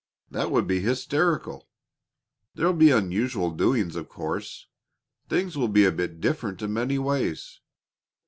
[0.31, 1.67] That would be hysterical.
[2.55, 4.65] There'll be unusual doings, of course.
[5.29, 7.59] Things will be a bit different in many ways.